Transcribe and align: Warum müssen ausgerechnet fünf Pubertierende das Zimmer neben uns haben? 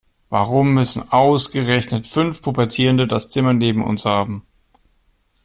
Warum 0.29 0.73
müssen 0.73 1.11
ausgerechnet 1.11 2.07
fünf 2.07 2.41
Pubertierende 2.41 3.05
das 3.05 3.29
Zimmer 3.29 3.53
neben 3.53 3.83
uns 3.83 4.03
haben? 4.03 4.43